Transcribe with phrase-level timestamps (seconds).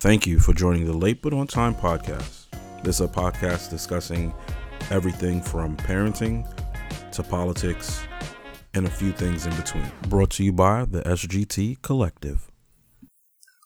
[0.00, 2.46] Thank you for joining the Late But On Time podcast.
[2.84, 4.32] This is a podcast discussing
[4.92, 6.46] everything from parenting
[7.10, 8.06] to politics
[8.74, 9.90] and a few things in between.
[10.08, 12.48] Brought to you by the SGT Collective.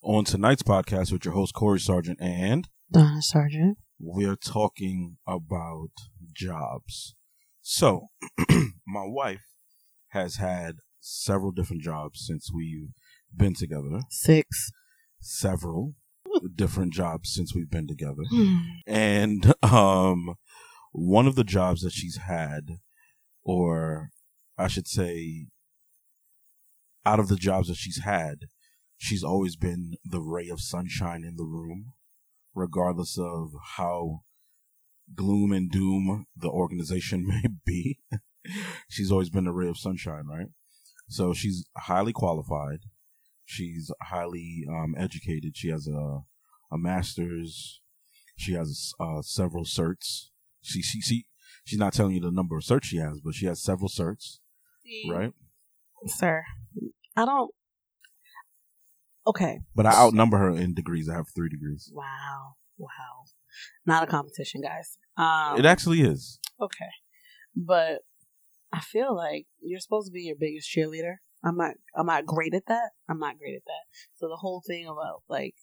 [0.02, 3.76] On tonight's podcast with your host, Corey Sargent, and Donna Sargent.
[4.00, 5.90] we're talking about
[6.34, 7.14] jobs.
[7.60, 8.06] So,
[8.86, 9.44] my wife
[10.08, 12.88] has had several different jobs since we've
[13.36, 14.00] been together.
[14.08, 14.70] Six.
[15.20, 15.92] Several
[16.54, 18.22] different jobs since we've been together.
[18.86, 20.34] And um
[20.92, 22.78] one of the jobs that she's had
[23.44, 24.10] or
[24.58, 25.46] I should say
[27.04, 28.40] out of the jobs that she's had,
[28.96, 31.92] she's always been the ray of sunshine in the room
[32.54, 34.20] regardless of how
[35.14, 37.98] gloom and doom the organization may be.
[38.88, 40.48] she's always been a ray of sunshine, right?
[41.08, 42.80] So she's highly qualified.
[43.44, 45.56] She's highly um, educated.
[45.56, 46.20] She has a
[46.70, 47.80] a master's.
[48.36, 50.28] She has uh, several certs.
[50.62, 51.26] She she she
[51.64, 54.38] she's not telling you the number of certs she has, but she has several certs,
[55.10, 55.32] right?
[56.06, 56.42] Sir,
[57.16, 57.50] I don't.
[59.26, 59.60] Okay.
[59.74, 61.08] But I outnumber her in degrees.
[61.08, 61.90] I have three degrees.
[61.94, 62.54] Wow.
[62.78, 62.88] Wow.
[63.86, 64.98] Not a competition, guys.
[65.16, 66.40] Um, It actually is.
[66.60, 66.90] okay.
[67.54, 67.98] But
[68.72, 71.16] I feel like you're supposed to be your biggest cheerleader.
[71.44, 71.74] I'm not.
[71.96, 72.90] I'm not great at that.
[73.08, 73.84] I'm not great at that.
[74.14, 75.54] So the whole thing about like,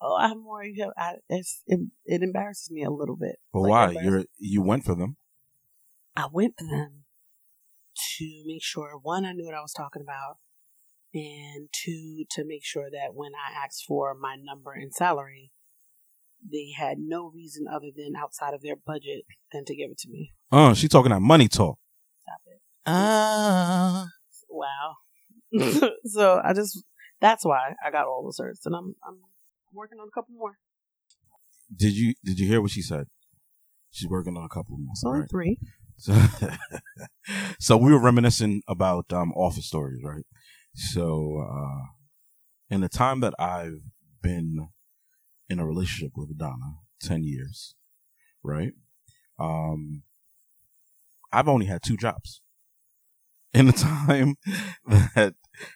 [0.00, 0.64] oh, I have more.
[0.64, 0.92] You have.
[0.96, 3.36] I, it's it, it embarrasses me a little bit.
[3.52, 4.02] But Like, why?
[4.02, 5.16] You're you went for them.
[6.14, 7.04] I went for them
[8.18, 10.36] to make sure one, I knew what I was talking about,
[11.14, 15.50] and two, to make sure that when I asked for my number and salary,
[16.50, 20.10] they had no reason other than outside of their budget than to give it to
[20.10, 20.32] me.
[20.50, 21.78] Uh, she talking that money talk.
[22.22, 22.60] Stop it.
[22.86, 24.08] Ah.
[24.50, 24.96] Wow.
[26.04, 26.82] so I just
[27.20, 29.18] that's why I got all the certs, and I'm I'm
[29.72, 30.58] working on a couple more.
[31.74, 33.06] Did you did you hear what she said?
[33.90, 34.94] She's working on a couple more.
[35.04, 35.30] Only right?
[35.30, 35.58] three.
[35.98, 36.14] So,
[37.60, 40.24] so we were reminiscing about um, office stories, right?
[40.74, 41.86] So, uh,
[42.70, 43.82] in the time that I've
[44.22, 44.68] been
[45.48, 47.74] in a relationship with Donna, ten years,
[48.42, 48.72] right?
[49.38, 50.02] Um,
[51.32, 52.40] I've only had two jobs.
[53.54, 54.36] In the time
[55.14, 55.34] that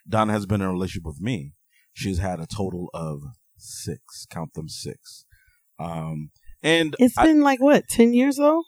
[0.09, 1.53] Donna has been in a relationship with me,
[1.93, 3.21] she's had a total of
[3.57, 4.27] six.
[4.31, 5.25] Count them six.
[5.79, 6.31] Um,
[6.63, 8.63] and It's I- been like what ten years though.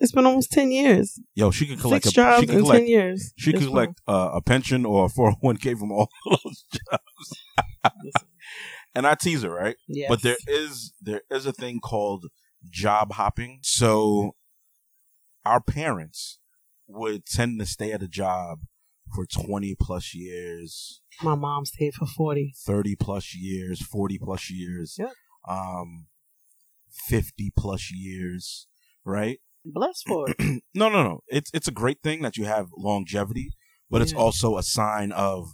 [0.00, 1.18] It's been almost ten years.
[1.34, 3.32] yo, she could collect Six a, jobs she could in collect ten years.
[3.36, 8.22] She could collect uh, a pension or a 401k from all those jobs.
[8.94, 9.76] And I tease her, right?
[9.88, 10.08] yes.
[10.08, 12.26] But there is there is a thing called
[12.70, 13.58] job hopping.
[13.62, 14.32] So
[15.44, 16.38] our parents
[16.88, 18.60] would tend to stay at a job
[19.14, 22.52] for 20 plus years, My mom stayed for 40.
[22.66, 25.12] 30 plus years, 40 plus years, Yep.
[25.48, 26.06] um
[27.08, 28.66] 50 plus years,
[29.04, 29.38] right?
[29.64, 30.36] Blessed for it.
[30.74, 31.20] no, no, no.
[31.28, 33.50] It's it's a great thing that you have longevity,
[33.90, 35.52] but it's also a sign of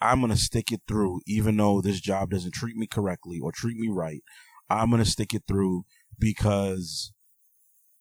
[0.00, 3.76] I'm gonna stick it through, even though this job doesn't treat me correctly or treat
[3.76, 4.22] me right.
[4.68, 5.84] I'm gonna stick it through
[6.18, 7.12] because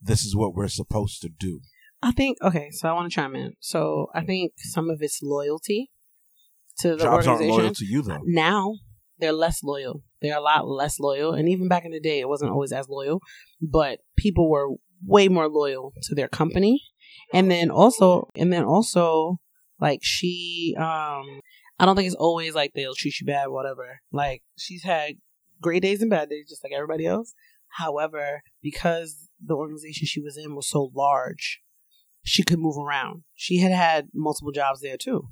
[0.01, 1.61] this is what we're supposed to do.
[2.01, 3.53] I think, okay, so I want to chime in.
[3.59, 5.91] So I think some of it's loyalty
[6.79, 7.63] to the Jobs aren't organization.
[7.63, 8.19] loyal to you though.
[8.23, 8.75] Now
[9.19, 10.03] they're less loyal.
[10.21, 11.33] They're a lot less loyal.
[11.33, 13.21] And even back in the day, it wasn't always as loyal,
[13.61, 16.81] but people were way more loyal to their company.
[17.33, 19.37] And then also, and then also,
[19.79, 21.41] like she, um,
[21.79, 23.99] I don't think it's always like they'll treat you bad, whatever.
[24.11, 25.15] Like she's had
[25.61, 27.33] great days and bad days, just like everybody else.
[27.77, 31.61] However, because the organization she was in was so large,
[32.23, 33.23] she could move around.
[33.35, 35.29] She had had multiple jobs there too,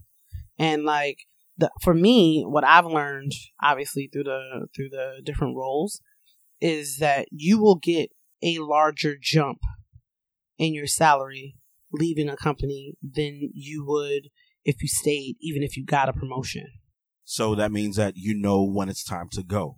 [0.58, 1.20] and like
[1.58, 6.02] the for me, what I've learned, obviously through the through the different roles,
[6.62, 8.12] is that you will get
[8.42, 9.60] a larger jump
[10.58, 11.56] in your salary
[11.92, 14.30] leaving a company than you would
[14.66, 16.68] if you stayed, even if you got a promotion.
[17.24, 19.78] So that means that you know when it's time to go.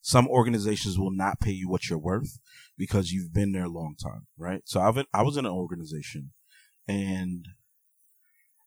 [0.00, 2.38] Some organizations will not pay you what you're worth
[2.76, 4.62] because you've been there a long time, right?
[4.64, 6.30] So I've been, I was in an organization
[6.88, 7.46] and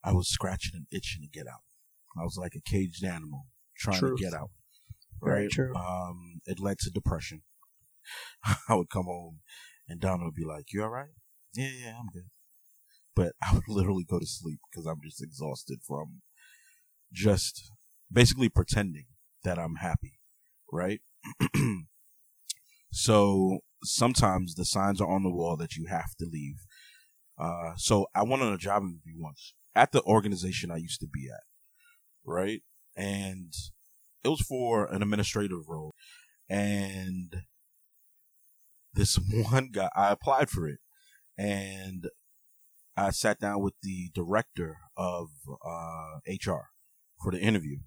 [0.03, 1.61] I was scratching and itching to get out.
[2.19, 3.47] I was like a caged animal
[3.77, 4.51] trying to get out.
[5.23, 5.51] Very Right.
[5.51, 5.75] true.
[5.75, 7.43] Um, it led to depression.
[8.69, 9.39] I would come home
[9.87, 11.11] and Donna would be like, "You all right?
[11.53, 12.29] Yeah, yeah, I'm good."
[13.15, 16.21] But I would literally go to sleep because I'm just exhausted from
[17.11, 17.71] just
[18.11, 19.07] basically pretending
[19.43, 20.19] that I'm happy,
[20.71, 21.01] right?
[22.91, 26.57] so sometimes the signs are on the wall that you have to leave.
[27.41, 31.07] Uh, so I went on a job interview once at the organization I used to
[31.07, 31.41] be at,
[32.23, 32.61] right?
[32.95, 33.51] And
[34.23, 35.93] it was for an administrative role.
[36.49, 37.33] and
[38.93, 39.17] this
[39.51, 40.79] one guy, I applied for it,
[41.37, 42.09] and
[42.97, 45.29] I sat down with the director of
[45.65, 46.69] uh, HR
[47.23, 47.77] for the interview,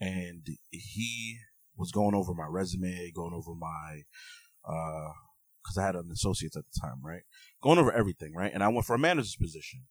[0.00, 1.38] and he
[1.76, 4.02] was going over my resume, going over my,
[5.68, 7.22] because I had an associate at the time, right?
[7.62, 8.50] Going over everything, right?
[8.52, 9.82] And I went for a manager's position.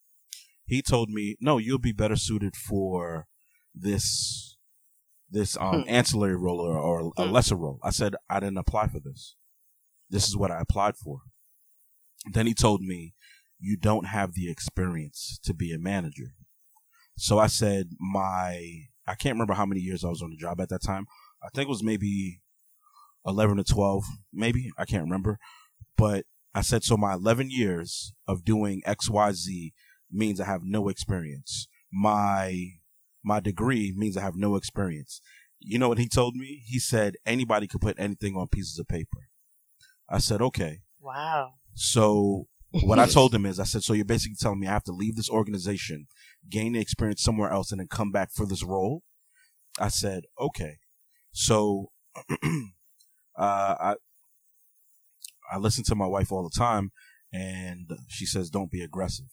[0.66, 3.28] He told me, "No, you'll be better suited for
[3.74, 4.58] this
[5.30, 5.90] this um, hmm.
[5.90, 7.32] ancillary role or, or a hmm.
[7.32, 9.36] lesser role." I said, "I didn't apply for this.
[10.10, 11.20] This is what I applied for."
[12.32, 13.14] Then he told me,
[13.60, 16.34] "You don't have the experience to be a manager."
[17.18, 20.60] So I said, "My I can't remember how many years I was on the job
[20.60, 21.06] at that time.
[21.42, 22.42] I think it was maybe
[23.28, 24.72] 11 to 12, maybe.
[24.78, 25.38] I can't remember.
[25.98, 29.72] But I said, so my 11 years of doing XYZ
[30.12, 31.68] means I have no experience.
[31.92, 32.72] My
[33.24, 35.22] my degree means I have no experience.
[35.60, 36.62] You know what he told me?
[36.66, 39.28] He said anybody could put anything on pieces of paper.
[40.10, 40.80] I said, okay.
[41.00, 41.54] Wow.
[41.74, 44.84] So what I told him is, I said, so you're basically telling me I have
[44.86, 46.08] to leave this organization,
[46.50, 49.04] gain the experience somewhere else, and then come back for this role?
[49.80, 50.78] I said, okay.
[51.32, 51.92] So,
[52.30, 52.36] uh,
[53.38, 53.96] I,
[55.52, 56.92] I listen to my wife all the time
[57.32, 59.28] and she says, don't be aggressive.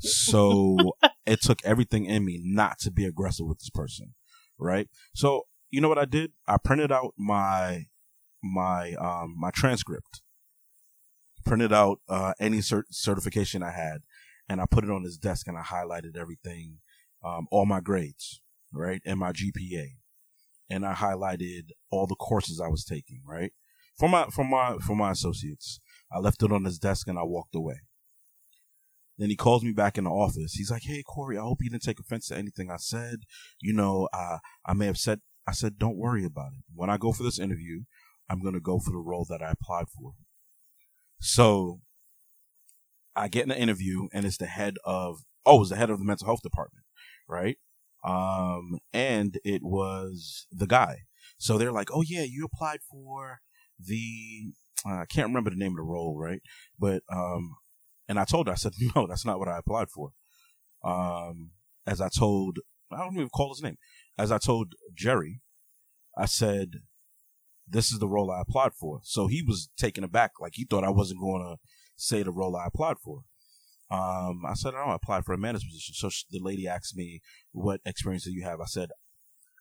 [0.00, 0.92] so
[1.26, 4.14] it took everything in me not to be aggressive with this person.
[4.58, 4.88] Right.
[5.14, 6.32] So, you know what I did?
[6.46, 7.86] I printed out my,
[8.42, 10.22] my, um, my transcript
[11.44, 13.98] printed out uh, any cert- certification I had,
[14.48, 16.78] and I put it on his desk and I highlighted everything,
[17.22, 18.40] um, all my grades,
[18.72, 19.96] right, and my GPA,
[20.70, 23.52] and I highlighted all the courses I was taking, right,
[23.98, 25.80] for my for my for my associates.
[26.12, 27.80] I left it on his desk and I walked away.
[29.16, 30.54] Then he calls me back in the office.
[30.54, 33.20] He's like, "Hey Corey, I hope you didn't take offense to anything I said.
[33.60, 36.64] You know, uh, I may have said." I said, "Don't worry about it.
[36.74, 37.82] When I go for this interview,
[38.28, 40.14] I'm going to go for the role that I applied for.
[41.20, 41.80] So
[43.14, 45.90] I get in the interview and it's the head of oh, it was the head
[45.90, 46.86] of the mental health department,
[47.28, 47.58] right?
[48.04, 51.02] Um, and it was the guy.
[51.38, 53.40] So they're like, "Oh yeah, you applied for
[53.78, 54.52] the
[54.86, 56.40] uh, I can't remember the name of the role, right?
[56.78, 57.56] But um,
[58.08, 60.10] and I told her, I said, no, that's not what I applied for.
[60.84, 61.50] Um,
[61.86, 62.58] as I told,
[62.92, 63.76] I don't even call his name.
[64.18, 65.40] As I told Jerry,
[66.16, 66.68] I said,
[67.66, 69.00] this is the role I applied for.
[69.04, 71.56] So he was taken aback, like he thought I wasn't going to
[71.96, 73.22] say the role I applied for.
[73.90, 75.94] Um, I said, I applied for a manager's position.
[75.94, 77.20] So the lady asked me,
[77.52, 78.60] what experience do you have?
[78.60, 78.90] I said,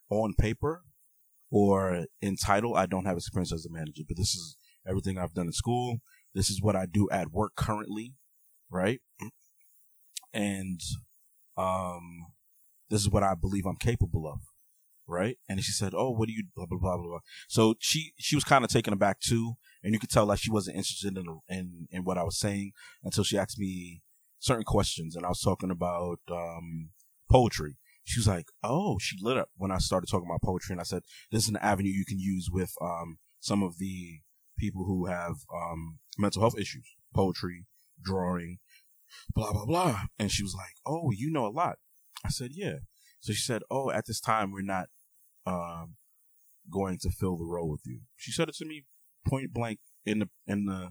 [0.10, 0.84] on paper
[1.54, 4.58] or in title, I don't have experience as a manager, but this is
[4.88, 6.00] everything I've done in school.
[6.34, 8.16] This is what I do at work currently,
[8.72, 9.00] right?
[10.34, 10.80] And
[11.56, 12.02] um,
[12.90, 14.40] this is what I believe I'm capable of
[15.06, 15.38] right?
[15.50, 17.20] And she said, "Oh, what do you blah blah blah blah."
[17.50, 20.50] So she she was kind of taken aback too, and you could tell like she
[20.50, 22.72] wasn't interested in in in what I was saying
[23.04, 24.02] until she asked me
[24.40, 26.90] certain questions, and I was talking about um,
[27.30, 27.78] poetry.
[28.04, 30.84] She was like, "Oh," she lit up when I started talking about poetry, and I
[30.84, 34.20] said, "This is an avenue you can use with um, some of the
[34.58, 37.66] people who have um, mental health issues, poetry,
[38.02, 38.58] drawing."
[39.34, 41.78] Blah blah blah, and she was like, "Oh, you know a lot."
[42.26, 42.78] I said, "Yeah."
[43.20, 44.90] So she said, "Oh, at this time we're not
[45.46, 45.96] um,
[46.72, 48.86] going to fill the role with you." She said it to me
[49.26, 50.90] point blank in the in the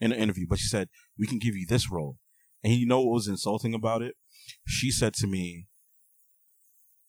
[0.00, 2.18] in the interview, but she said, "We can give you this role."
[2.64, 4.16] And you know what was insulting about it?
[4.66, 5.66] She said to me,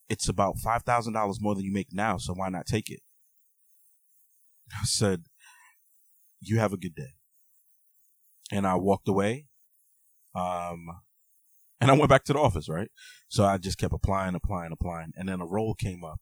[0.10, 3.02] "It's about five thousand dollars more than you make now, so why not take it?"
[4.74, 5.24] I said,
[6.40, 7.16] "You have a good day,"
[8.52, 9.48] and I walked away.
[10.36, 10.88] Um,
[11.84, 12.90] and I went back to the office, right?
[13.28, 15.12] So I just kept applying, applying, applying.
[15.18, 16.22] And then a role came up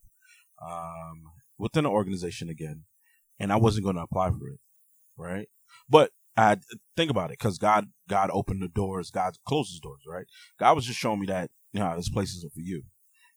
[0.60, 1.22] um,
[1.60, 2.86] within the organization again.
[3.40, 4.60] And I wasn't going to apply for it,
[5.18, 5.48] right?
[5.88, 6.58] But I
[6.98, 10.26] think about it because God, God opened the doors, God closes doors, right?
[10.60, 12.84] God was just showing me that, you know, this place isn't for you,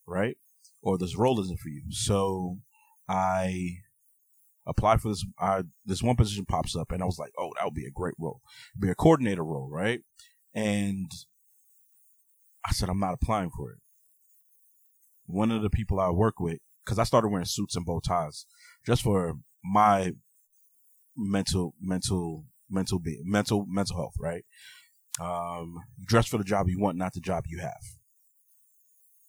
[0.07, 0.37] right?
[0.81, 1.83] Or this role isn't for you.
[1.89, 2.59] So
[3.07, 3.77] I
[4.65, 5.25] applied for this.
[5.39, 7.91] I, this one position pops up, and I was like, "Oh, that would be a
[7.91, 8.41] great role,
[8.79, 10.01] be a coordinator role, right?"
[10.53, 11.11] And
[12.65, 13.79] I said, I'm not applying for it.
[15.27, 18.45] One of the people I work with, because I started wearing suits and bow ties
[18.85, 20.13] just for my
[21.15, 24.43] mental, mental, mental be mental, mental health, right?
[25.19, 27.81] Um, dress for the job you want, not the job you have.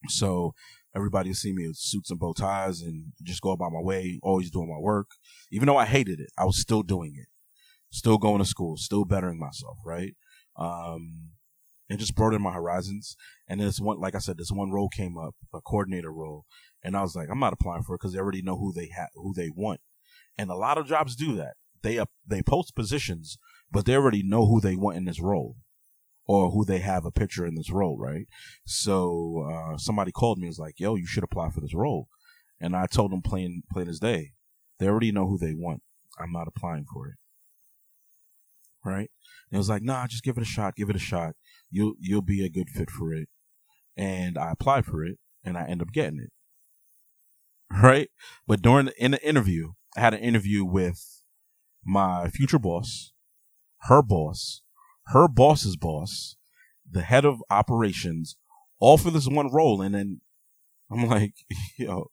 [0.09, 0.55] So
[0.95, 4.51] everybody see me with suits and bow ties and just go about my way, always
[4.51, 5.09] doing my work.
[5.51, 7.29] Even though I hated it, I was still doing it.
[7.91, 10.15] Still going to school, still bettering myself, right?
[10.57, 11.31] Um,
[11.89, 13.17] and just broadened my horizons.
[13.49, 16.45] And this one, like I said, this one role came up, a coordinator role,
[16.83, 18.89] and I was like, I'm not applying for it because they already know who they
[18.97, 19.81] have, who they want.
[20.37, 21.55] And a lot of jobs do that.
[21.83, 23.39] They up, they post positions,
[23.71, 25.57] but they already know who they want in this role
[26.27, 28.27] or who they have a picture in this role, right?
[28.65, 32.09] So uh, somebody called me and was like, "Yo, you should apply for this role,"
[32.61, 34.33] and I told them plain plain as day,
[34.79, 35.83] they already know who they want.
[36.19, 37.15] I'm not applying for it,
[38.85, 39.11] right?
[39.51, 40.77] And it was like, "Nah, just give it a shot.
[40.77, 41.35] Give it a shot.
[41.71, 43.29] You'll you'll be a good fit for it."
[43.97, 46.33] And I applied for it, and I end up getting it,
[47.83, 48.11] right?
[48.47, 51.23] But during the, in the interview, I had an interview with
[51.85, 53.13] my future boss,
[53.83, 54.63] her boss,
[55.09, 56.37] her boss's boss,
[56.91, 58.37] the head of operations,
[58.79, 59.81] all for this one role.
[59.81, 60.21] And then
[60.91, 61.35] I'm like,
[61.79, 62.11] yo,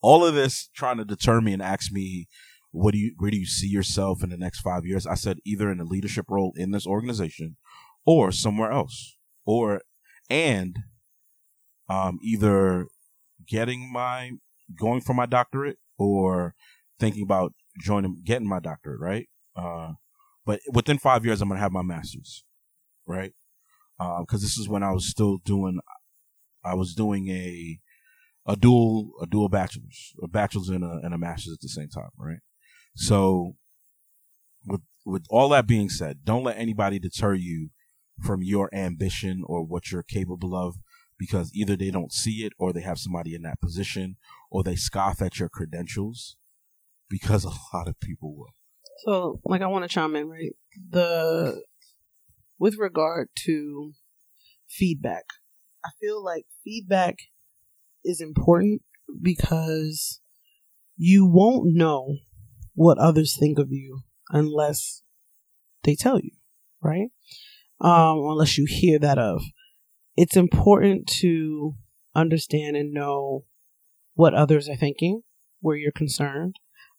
[0.00, 2.26] all of this trying to deter me and ask me,
[2.70, 5.06] what do you, where do you see yourself in the next five years?
[5.06, 7.56] I said either in a leadership role in this organization
[8.04, 9.80] or somewhere else, or,
[10.28, 10.76] and,
[11.88, 12.86] um, either
[13.46, 14.32] getting my,
[14.78, 16.54] going for my doctorate or
[16.98, 19.28] thinking about joining, getting my doctorate, right?
[19.56, 19.92] Uh,
[20.46, 22.44] but within five years, I'm gonna have my master's,
[23.06, 23.32] right?
[23.98, 25.80] Because uh, this is when I was still doing,
[26.64, 27.80] I was doing a
[28.46, 31.88] a dual a dual bachelor's, a bachelor's and a and a master's at the same
[31.88, 32.40] time, right?
[32.96, 33.56] So,
[34.66, 37.70] with with all that being said, don't let anybody deter you
[38.22, 40.76] from your ambition or what you're capable of
[41.18, 44.16] because either they don't see it or they have somebody in that position
[44.50, 46.36] or they scoff at your credentials
[47.08, 48.54] because a lot of people will.
[48.98, 50.52] So, like, I want to chime in, right?
[50.90, 51.62] The
[52.58, 53.92] with regard to
[54.68, 55.24] feedback,
[55.84, 57.16] I feel like feedback
[58.04, 58.82] is important
[59.20, 60.20] because
[60.96, 62.16] you won't know
[62.74, 65.02] what others think of you unless
[65.82, 66.30] they tell you,
[66.82, 67.10] right?
[67.80, 69.42] Um, unless you hear that of.
[70.16, 71.74] It's important to
[72.14, 73.44] understand and know
[74.14, 75.22] what others are thinking,
[75.60, 76.56] where you're concerned.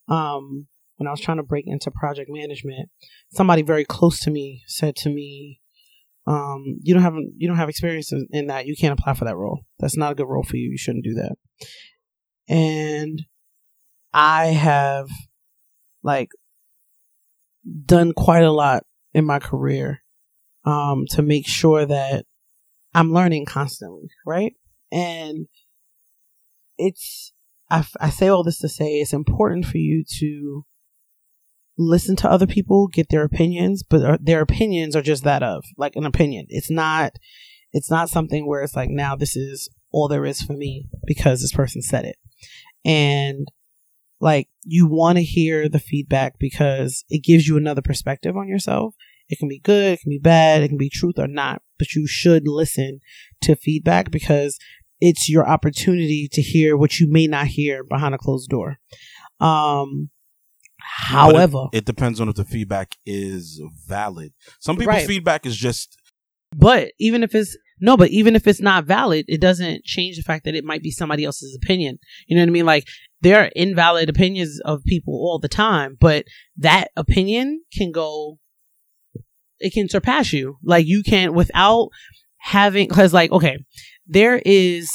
[0.08, 2.90] Um, when I was trying to break into project management,
[3.32, 5.62] somebody very close to me said to me,
[6.28, 8.66] um, "You don't have you don't have experience in, in, that.
[8.66, 9.62] You can't apply for that role.
[9.80, 10.70] That's not a good role for you.
[10.72, 11.36] You shouldn't do that."
[12.48, 13.24] And
[14.14, 15.10] I have
[16.04, 16.30] like
[17.86, 18.84] done quite a lot
[19.14, 20.02] in my career
[20.66, 22.26] um, to make sure that
[22.94, 24.54] I'm learning constantly, right?
[24.92, 25.48] And
[26.78, 27.34] it's
[27.70, 30.66] I, I say all this to say it's important for you to
[31.78, 35.96] listen to other people, get their opinions, but their opinions are just that of like
[35.96, 36.46] an opinion.
[36.50, 37.14] It's not,
[37.74, 41.42] it's not something where it's like, now this is all there is for me because
[41.42, 42.18] this person said it.
[42.84, 43.48] And
[44.20, 48.96] like, you want to hear the feedback because it gives you another perspective on yourself.
[49.28, 51.94] It can be good, it can be bad, it can be truth or not, but
[51.94, 53.00] you should listen
[53.42, 54.60] to feedback because
[55.02, 58.78] it's your opportunity to hear what you may not hear behind a closed door.
[59.40, 60.10] Um,
[60.86, 64.34] However, it, it, depends on if the feedback is valid.
[64.60, 65.08] Some people's right.
[65.08, 65.98] feedback is just.
[66.56, 70.24] But even if it's no, but even if it's not valid, it doesn't change the
[70.24, 71.98] fact that it might be somebody else's opinion.
[72.28, 72.66] You know what I mean?
[72.66, 72.88] Like
[73.22, 76.26] there are invalid opinions of people all the time, but
[76.58, 78.38] that opinion can go.
[79.60, 80.58] It can surpass you.
[80.64, 81.90] Like you can't without
[82.38, 83.58] having because like okay,
[84.06, 84.90] there is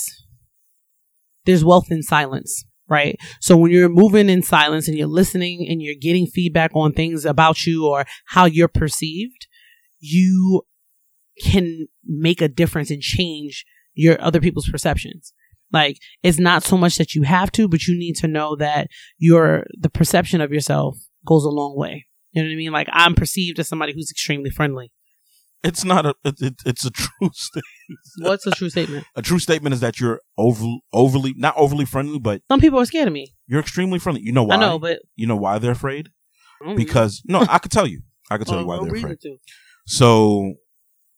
[1.44, 3.16] there's wealth in silence right?
[3.40, 7.24] So when you're moving in silence and you're listening and you're getting feedback on things
[7.24, 9.46] about you or how you're perceived,
[10.00, 10.62] you
[11.42, 15.32] can make a difference and change your other people's perceptions.
[15.72, 18.88] Like it's not so much that you have to, but you need to know that
[19.18, 22.06] your the perception of yourself goes a long way.
[22.32, 22.72] You know what I mean?
[22.72, 24.90] Like I'm perceived as somebody who's extremely friendly.
[25.62, 26.14] It's not a.
[26.24, 28.00] It, it's a true statement.
[28.18, 29.06] What's a true statement?
[29.14, 32.86] A true statement is that you're over, overly, not overly friendly, but some people are
[32.86, 33.34] scared of me.
[33.46, 34.22] You're extremely friendly.
[34.22, 34.56] You know why?
[34.56, 36.10] I know, but you know why they're afraid?
[36.76, 38.02] Because no, I could tell you.
[38.30, 39.38] I could tell well, you why they're afraid.
[39.86, 40.54] So,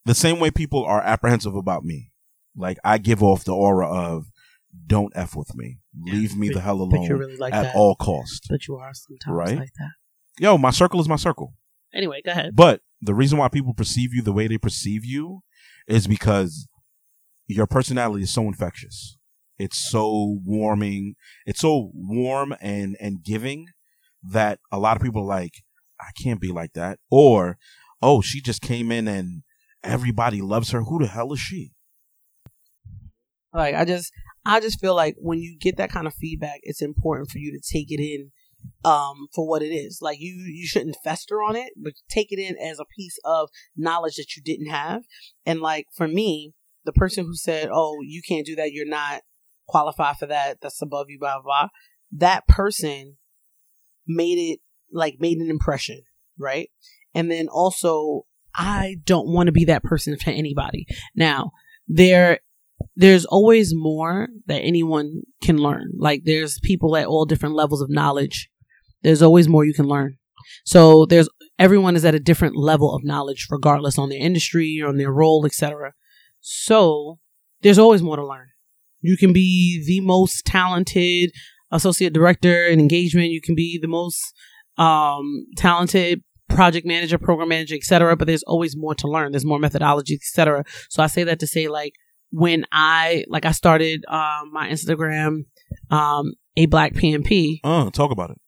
[0.06, 2.10] the same way people are apprehensive about me,
[2.56, 4.26] like I give off the aura of
[4.86, 7.76] "Don't f with me, leave me but, the hell alone really like at that.
[7.76, 9.58] all cost." But you are sometimes right?
[9.58, 9.90] like that.
[10.38, 11.54] Yo, my circle is my circle.
[11.94, 12.56] Anyway, go ahead.
[12.56, 15.42] But the reason why people perceive you the way they perceive you
[15.88, 16.68] is because
[17.48, 19.18] your personality is so infectious.
[19.58, 21.16] It's so warming.
[21.44, 23.66] It's so warm and, and giving
[24.22, 25.64] that a lot of people are like,
[26.00, 27.00] I can't be like that.
[27.10, 27.58] Or,
[28.00, 29.42] oh, she just came in and
[29.82, 30.82] everybody loves her.
[30.82, 31.72] Who the hell is she?
[33.52, 34.12] Like, I just,
[34.46, 37.52] I just feel like when you get that kind of feedback, it's important for you
[37.52, 38.30] to take it in
[38.84, 40.00] um, for what it is.
[40.00, 43.48] Like you, you shouldn't fester on it, but take it in as a piece of
[43.76, 45.02] knowledge that you didn't have.
[45.46, 46.54] And like for me,
[46.84, 48.72] the person who said, "Oh, you can't do that.
[48.72, 49.22] You're not
[49.68, 50.58] qualified for that.
[50.60, 51.42] That's above you." Blah blah.
[51.42, 51.68] blah
[52.12, 53.16] that person
[54.06, 54.60] made it
[54.92, 56.02] like made an impression,
[56.38, 56.68] right?
[57.14, 60.86] And then also I don't want to be that person to anybody.
[61.16, 61.52] Now,
[61.88, 62.40] there
[62.96, 65.92] there's always more that anyone can learn.
[65.96, 68.50] Like there's people at all different levels of knowledge.
[69.02, 70.18] There's always more you can learn.
[70.64, 71.28] So there's
[71.58, 75.12] everyone is at a different level of knowledge regardless on their industry or on their
[75.12, 75.92] role, etc.
[76.40, 77.18] So
[77.62, 78.48] there's always more to learn.
[79.00, 81.32] You can be the most talented
[81.70, 83.30] associate director in engagement.
[83.30, 84.20] You can be the most
[84.78, 88.16] um, talented project manager, program manager, etc.
[88.16, 89.32] But there's always more to learn.
[89.32, 90.64] There's more methodology, etc.
[90.90, 91.94] So I say that to say like
[92.30, 95.44] when I like I started um, my Instagram,
[95.90, 97.60] um, a black PMP.
[97.64, 98.38] Uh, talk about it.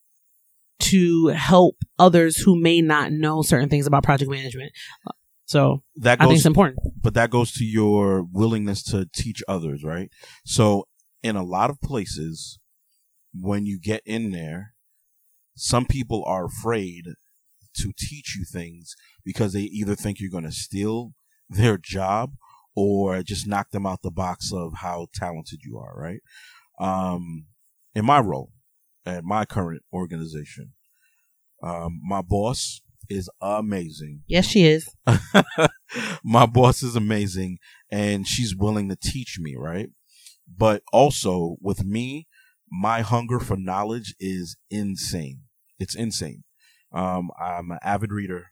[0.80, 4.72] To help others who may not know certain things about project management.
[5.46, 6.78] So that goes, I think it's important.
[7.00, 10.10] But that goes to your willingness to teach others, right?
[10.44, 10.88] So
[11.22, 12.58] in a lot of places,
[13.32, 14.74] when you get in there,
[15.54, 17.04] some people are afraid
[17.76, 21.12] to teach you things because they either think you're going to steal
[21.48, 22.32] their job
[22.74, 26.20] or just knock them out the box of how talented you are, right?
[26.80, 27.46] Um,
[27.94, 28.50] in my role
[29.06, 30.72] at my current organization,
[31.62, 34.22] um, my boss is amazing.
[34.26, 34.88] Yes, she is.
[36.24, 37.58] my boss is amazing
[37.90, 39.88] and she's willing to teach me, right?
[40.56, 42.26] But also with me,
[42.70, 45.40] my hunger for knowledge is insane.
[45.78, 46.44] It's insane.
[46.92, 48.46] Um, I'm an avid reader.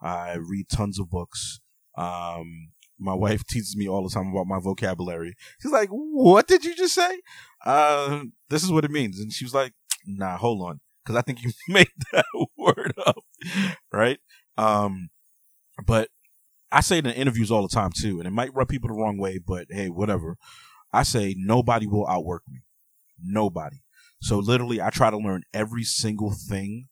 [0.00, 1.60] I read tons of books.
[1.96, 5.34] Um, my wife teaches me all the time about my vocabulary.
[5.60, 7.20] She's like, "What did you just say?"
[7.64, 9.72] Uh, this is what it means, and she was like,
[10.06, 12.26] "Nah, hold on, because I think you made that
[12.58, 13.22] word up,
[13.92, 14.18] right?"
[14.56, 15.10] Um,
[15.86, 16.08] but
[16.72, 18.94] I say it in interviews all the time too, and it might rub people the
[18.94, 20.36] wrong way, but hey, whatever.
[20.92, 22.60] I say nobody will outwork me.
[23.22, 23.78] Nobody.
[24.20, 26.88] So literally, I try to learn every single thing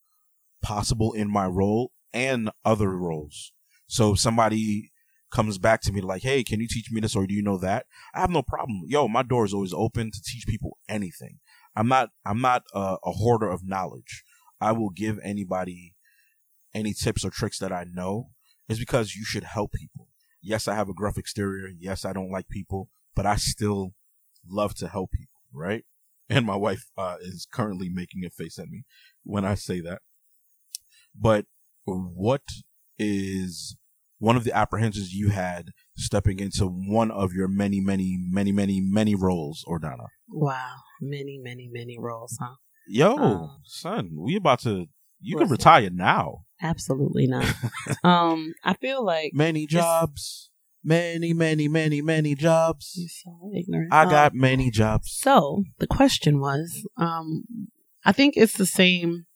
[0.63, 3.53] possible in my role and other roles.
[3.87, 4.93] So if somebody
[5.31, 7.59] comes back to me like, "Hey, can you teach me this or do you know
[7.59, 8.83] that?" I have no problem.
[8.87, 11.39] Yo, my door is always open to teach people anything.
[11.79, 14.25] I'm not I'm not a, a hoarder of knowledge.
[14.61, 15.95] I will give anybody
[16.75, 18.31] any tips or tricks that I know.
[18.69, 20.09] It's because you should help people.
[20.43, 21.69] Yes, I have a gruff exterior.
[21.79, 23.93] Yes, I don't like people, but I still
[24.45, 25.85] love to help people, right?
[26.29, 28.83] And my wife uh, is currently making a face at me
[29.23, 30.01] when I say that.
[31.19, 31.47] But
[31.87, 32.43] what
[32.99, 33.77] is
[34.19, 38.81] one of the apprehensions you had stepping into one of your many, many, many, many,
[38.81, 40.09] many roles, Ordana?
[40.29, 42.55] Wow, many, many, many roles, huh?
[42.87, 44.87] Yo, um, son, we about to.
[45.21, 46.45] You listen, can retire now.
[46.63, 47.53] Absolutely not.
[48.05, 50.51] um, I feel like many jobs,
[50.83, 52.95] many, many, many, many jobs.
[52.97, 53.93] You're so ignorant.
[53.93, 55.13] I um, got many jobs.
[55.13, 57.45] So the question was, um,
[58.05, 59.27] I think it's the same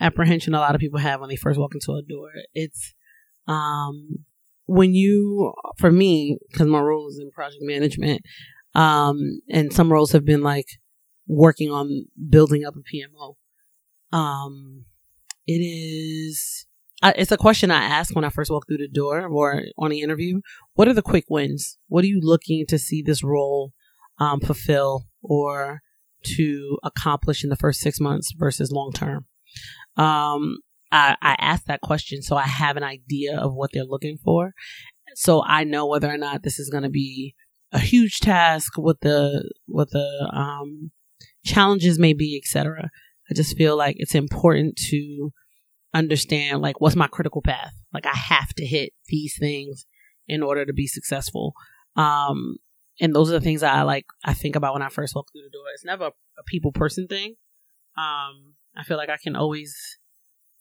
[0.00, 2.30] apprehension a lot of people have when they first walk into a door.
[2.54, 2.94] It's
[3.46, 4.24] um,
[4.66, 8.22] when you, for me, because my role is in project management,
[8.74, 10.68] um, and some roles have been like
[11.26, 13.36] working on building up a PMO.
[14.16, 14.84] Um,
[15.46, 16.66] it is.
[17.02, 20.00] it's a question I ask when I first walk through the door or on the
[20.00, 20.40] interview.
[20.74, 21.78] What are the quick wins?
[21.88, 23.72] What are you looking to see this role
[24.18, 25.82] um, fulfill or
[26.36, 29.26] to accomplish in the first six months versus long term?
[29.96, 30.58] Um,
[30.90, 34.52] I, I ask that question so I have an idea of what they're looking for.
[35.14, 37.34] So I know whether or not this is going to be
[37.74, 40.90] a huge task, what the, what the, um,
[41.44, 42.90] challenges may be, etc.
[43.30, 45.32] I just feel like it's important to
[45.92, 47.72] understand like what's my critical path.
[47.92, 49.86] Like I have to hit these things
[50.26, 51.54] in order to be successful.
[51.96, 52.56] Um,
[53.00, 54.06] and those are the things I like.
[54.24, 55.64] I think about when I first walk through the door.
[55.74, 57.34] It's never a people person thing.
[57.96, 59.76] Um, I feel like I can always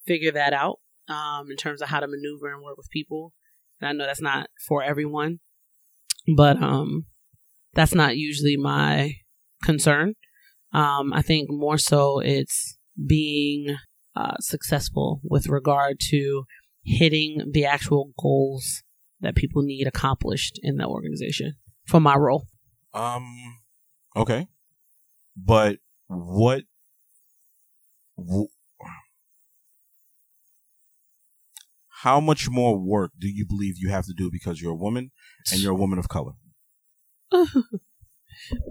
[0.05, 3.33] figure that out um, in terms of how to maneuver and work with people.
[3.79, 5.39] And I know that's not for everyone,
[6.35, 7.05] but um,
[7.73, 9.13] that's not usually my
[9.63, 10.13] concern.
[10.73, 13.75] Um, I think more so it's being
[14.15, 16.43] uh, successful with regard to
[16.83, 18.83] hitting the actual goals
[19.21, 21.53] that people need accomplished in the organization
[21.87, 22.47] for my role.
[22.93, 23.25] Um,
[24.15, 24.47] okay,
[25.35, 26.63] but what
[32.03, 35.11] how much more work do you believe you have to do because you're a woman
[35.51, 36.33] and you're a woman of color?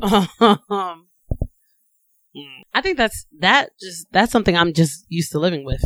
[0.00, 1.08] um,
[2.72, 5.82] I think that's that just that's something I'm just used to living with.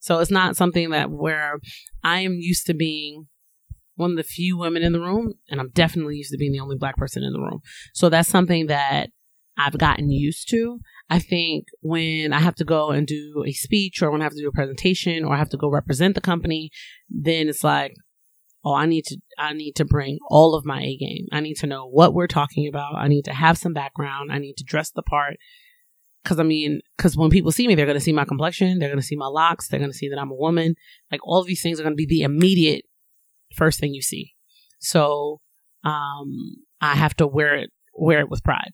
[0.00, 1.58] So it's not something that where
[2.04, 3.26] I am used to being
[3.96, 6.60] one of the few women in the room, and I'm definitely used to being the
[6.60, 7.60] only black person in the room.
[7.94, 9.10] So that's something that
[9.58, 10.78] I've gotten used to.
[11.10, 14.34] I think when I have to go and do a speech or when I have
[14.34, 16.70] to do a presentation or I have to go represent the company,
[17.10, 17.94] then it's like,
[18.64, 21.26] oh, I need to, I need to bring all of my A game.
[21.32, 22.96] I need to know what we're talking about.
[22.96, 24.32] I need to have some background.
[24.32, 25.36] I need to dress the part.
[26.24, 28.78] Cause I mean, cause when people see me, they're going to see my complexion.
[28.78, 29.68] They're going to see my locks.
[29.68, 30.74] They're going to see that I'm a woman.
[31.10, 32.84] Like all these things are going to be the immediate
[33.54, 34.34] first thing you see.
[34.80, 35.40] So,
[35.84, 38.72] um, I have to wear it, wear it with pride.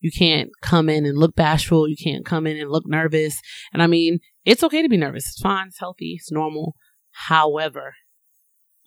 [0.00, 1.88] You can't come in and look bashful.
[1.88, 3.40] You can't come in and look nervous.
[3.72, 5.26] And I mean, it's okay to be nervous.
[5.26, 5.68] It's fine.
[5.68, 6.16] It's healthy.
[6.18, 6.76] It's normal.
[7.10, 7.94] However,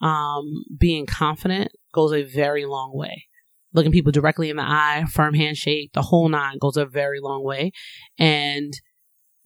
[0.01, 3.25] um, being confident goes a very long way.
[3.73, 7.43] Looking people directly in the eye, firm handshake, the whole nine goes a very long
[7.43, 7.71] way.
[8.17, 8.73] And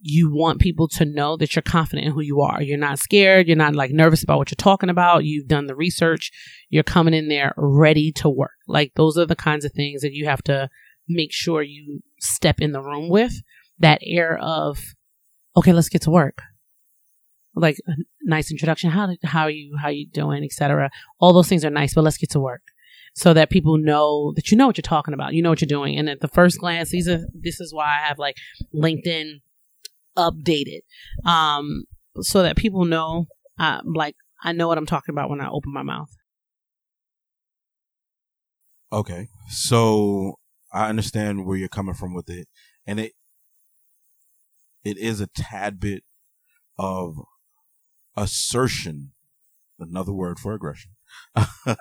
[0.06, 2.62] you want people to know that you're confident in who you are.
[2.62, 3.46] You're not scared.
[3.46, 5.24] You're not like nervous about what you're talking about.
[5.24, 6.30] You've done the research.
[6.68, 8.52] You're coming in there ready to work.
[8.68, 10.68] Like those are the kinds of things that you have to
[11.08, 13.32] make sure you step in the room with
[13.78, 14.78] that air of,
[15.56, 16.42] okay, let's get to work.
[17.54, 17.78] Like
[18.24, 18.90] nice introduction.
[18.90, 20.90] How, how are you, how you doing, etc.
[21.20, 22.62] All those things are nice, but let's get to work
[23.14, 25.34] so that people know that you know what you're talking about.
[25.34, 25.96] You know what you're doing.
[25.96, 28.36] And at the first glance, these are, this is why I have like
[28.74, 29.40] LinkedIn
[30.16, 30.80] updated.
[31.24, 31.84] Um,
[32.20, 33.26] so that people know,
[33.58, 36.10] uh, like I know what I'm talking about when I open my mouth.
[38.92, 39.28] Okay.
[39.48, 40.38] So
[40.72, 42.48] I understand where you're coming from with it,
[42.86, 43.12] and it
[44.84, 46.04] it is a tad bit
[46.78, 47.16] of
[48.16, 49.12] assertion,
[49.78, 50.92] another word for aggression,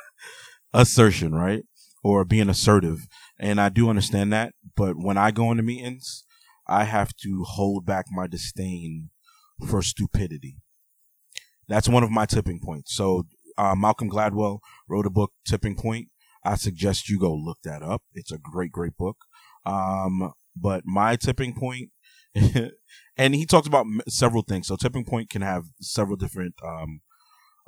[0.74, 1.64] assertion, right?
[2.04, 3.08] Or being assertive.
[3.40, 6.26] And I do understand that, but when I go into meetings,
[6.68, 9.10] I have to hold back my disdain
[9.70, 10.58] for stupidity.
[11.68, 12.94] That's one of my tipping points.
[12.94, 13.24] So,
[13.58, 16.10] uh, Malcolm Gladwell wrote a book, Tipping Point,
[16.46, 18.04] I suggest you go look that up.
[18.14, 19.18] It's a great, great book.
[19.66, 21.90] Um, but my tipping point,
[23.18, 24.68] and he talks about several things.
[24.68, 27.02] So tipping point can have several different um,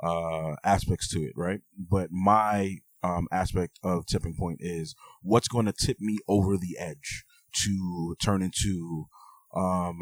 [0.02, 1.60] uh, aspects to it, right?
[1.78, 6.76] But my um, aspect of tipping point is what's going to tip me over the
[6.78, 7.24] edge
[7.64, 9.06] to turn into
[9.54, 10.00] um,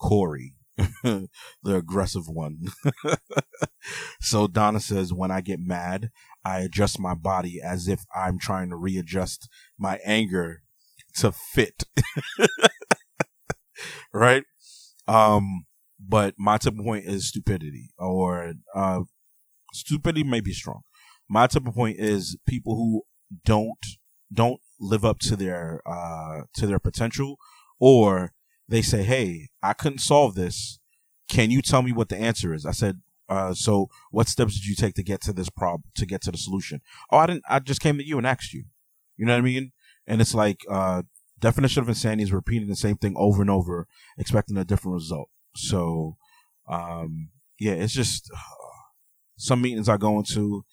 [0.00, 0.54] Corey,
[1.02, 1.28] the
[1.64, 2.58] aggressive one.
[4.20, 6.10] so Donna says, when I get mad,
[6.44, 10.62] I adjust my body as if I'm trying to readjust my anger
[11.16, 11.84] to fit.
[14.12, 14.44] right?
[15.08, 15.66] Um,
[15.98, 19.00] but my tipping point is stupidity or, uh,
[19.72, 20.82] stupidity may be strong.
[21.28, 23.02] My tipping point is people who
[23.44, 23.78] don't,
[24.32, 27.36] don't live up to their, uh, to their potential
[27.78, 28.32] or
[28.68, 30.78] they say, Hey, I couldn't solve this.
[31.28, 32.66] Can you tell me what the answer is?
[32.66, 36.04] I said, uh, so what steps did you take to get to this problem, to
[36.04, 36.80] get to the solution?
[37.10, 38.64] Oh, I didn't, I just came to you and asked you.
[39.16, 39.72] You know what I mean?
[40.06, 41.02] And it's like, uh,
[41.42, 45.28] definition of insanity is repeating the same thing over and over, expecting a different result.
[45.54, 46.16] So,
[46.68, 47.28] um,
[47.60, 48.38] yeah, it's just uh,
[49.36, 50.64] some meetings I go into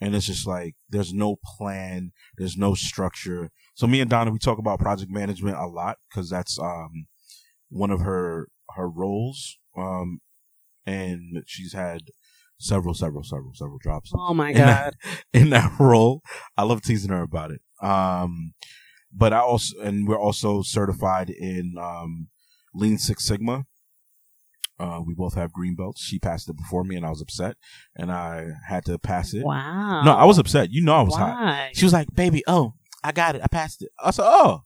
[0.00, 2.12] and it's just like, there's no plan.
[2.36, 3.50] There's no structure.
[3.74, 7.06] So me and Donna, we talk about project management a lot because that's, um,
[7.70, 9.56] one of her, her roles.
[9.76, 10.20] Um,
[10.84, 12.02] and she's had
[12.58, 14.10] several, several, several, several drops.
[14.14, 14.94] Oh my in god!
[15.02, 16.22] That, in that role,
[16.56, 17.60] I love teasing her about it.
[17.82, 18.54] Um,
[19.16, 22.28] but I also, and we're also certified in um,
[22.74, 23.64] Lean Six Sigma.
[24.78, 26.02] Uh, we both have green belts.
[26.02, 27.56] She passed it before me, and I was upset,
[27.96, 29.42] and I had to pass it.
[29.44, 30.02] Wow!
[30.04, 30.70] No, I was upset.
[30.70, 31.30] You know, I was Why?
[31.30, 31.70] hot.
[31.72, 33.42] She was like, "Baby, oh, I got it.
[33.42, 34.62] I passed it." I said, "Oh."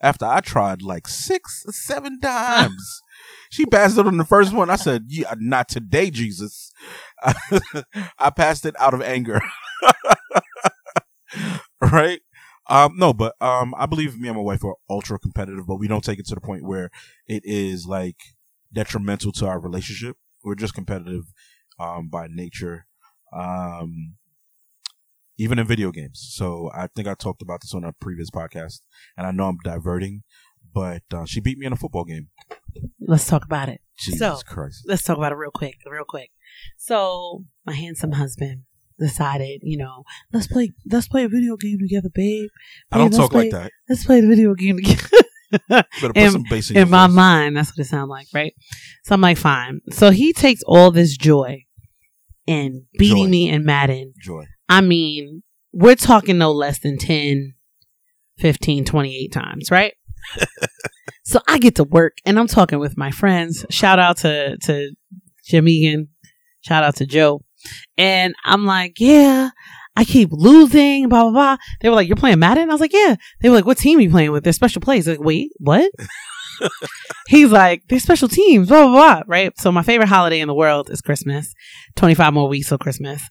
[0.00, 3.00] After I tried like six, seven times.
[3.50, 4.70] She passed it on the first one.
[4.70, 6.70] I said, "Yeah, not today, Jesus."
[8.18, 9.40] I passed it out of anger.
[11.80, 12.20] right?
[12.68, 15.88] Um, no, but um, I believe me and my wife are ultra competitive, but we
[15.88, 16.90] don't take it to the point where
[17.26, 18.16] it is like
[18.72, 20.16] detrimental to our relationship.
[20.44, 21.24] We're just competitive
[21.80, 22.86] um, by nature,
[23.32, 24.14] um,
[25.38, 26.26] even in video games.
[26.34, 28.80] So I think I talked about this on a previous podcast,
[29.16, 30.22] and I know I'm diverting,
[30.74, 32.28] but uh, she beat me in a football game.
[33.00, 33.80] Let's talk about it.
[33.98, 34.84] Jesus So, Christ!
[34.86, 36.30] Let's talk about it real quick, real quick.
[36.76, 38.64] So, my handsome husband
[38.98, 42.48] decided, you know, let's play, let's play a video game together, babe.
[42.92, 43.72] I don't talk play, like that.
[43.88, 45.24] Let's play the video game together.
[46.14, 48.54] In- in, my mind, that's what it sounds like, right?
[49.04, 49.80] So I'm like, fine.
[49.90, 51.64] So he takes all this joy
[52.46, 53.30] in beating Joy.
[53.30, 54.14] me in Madden.
[54.20, 54.44] Joy.
[54.68, 57.54] I mean, we're talking no less than 10,
[58.38, 59.94] 15, 28 times, right?
[61.24, 63.64] so I get to work and I'm talking with my friends.
[63.70, 64.90] Shout out to, to
[65.44, 66.08] Jim Egan.
[66.60, 67.42] Shout out to Joe.
[67.96, 69.50] And I'm like, yeah,
[69.96, 71.56] I keep losing, blah, blah, blah.
[71.80, 72.70] They were like, you're playing Madden?
[72.70, 73.16] I was like, yeah.
[73.40, 74.44] They were like, what team are you playing with?
[74.44, 75.08] They're special plays.
[75.08, 75.90] Like, wait, what?
[77.28, 79.22] he's like, there's special teams, blah, blah, blah.
[79.26, 79.52] Right.
[79.58, 81.52] So my favorite holiday in the world is Christmas.
[81.96, 83.22] 25 more weeks till Christmas.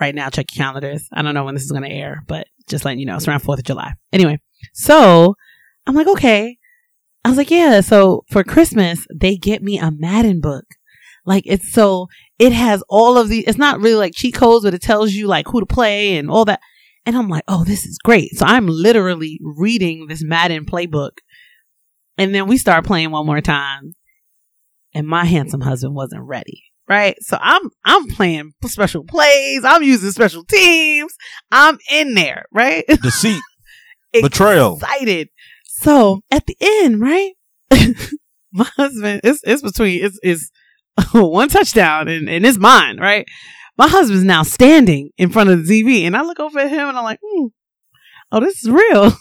[0.00, 1.06] Right now, check your calendars.
[1.12, 3.28] I don't know when this is going to air, but just letting you know, it's
[3.28, 3.92] around 4th of July.
[4.12, 4.38] Anyway,
[4.72, 5.34] so
[5.86, 6.56] I'm like, okay.
[7.24, 7.82] I was like, yeah.
[7.82, 10.64] So for Christmas, they get me a Madden book.
[11.26, 12.08] Like it's so,
[12.40, 15.26] it has all of the, it's not really like cheat codes, but it tells you
[15.26, 16.60] like who to play and all that.
[17.04, 18.34] And I'm like, oh, this is great.
[18.34, 21.18] So I'm literally reading this Madden playbook.
[22.16, 23.92] And then we start playing one more time.
[24.94, 26.64] And my handsome husband wasn't ready.
[26.88, 27.14] Right.
[27.20, 29.62] So I'm, I'm playing special plays.
[29.62, 31.14] I'm using special teams.
[31.52, 32.46] I'm in there.
[32.52, 32.86] Right.
[33.02, 33.42] Deceit.
[34.14, 34.76] Betrayal.
[34.76, 35.28] Excited.
[35.66, 37.32] So at the end, right?
[38.52, 40.50] my husband, it's, it's between, it's, it's
[41.12, 42.98] one touchdown and, and it's mine.
[42.98, 43.26] Right
[43.80, 46.90] my husband's now standing in front of the TV, and I look over at him
[46.90, 47.46] and I'm like, hmm,
[48.30, 49.16] oh, this is real.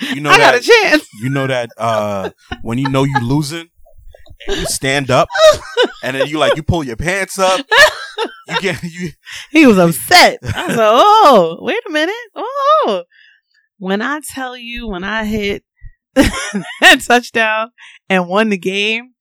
[0.00, 1.06] You know I that, got a chance.
[1.20, 2.30] You know that uh,
[2.62, 3.68] when you know you're losing,
[4.48, 5.28] you stand up,
[6.02, 7.60] and then you like you pull your pants up.
[8.48, 9.10] You get you.
[9.50, 10.38] He was upset.
[10.42, 12.14] I was like, oh, wait a minute.
[12.34, 13.04] Oh,
[13.76, 15.64] when I tell you, when I hit
[16.14, 17.72] that touchdown
[18.08, 19.11] and won the game,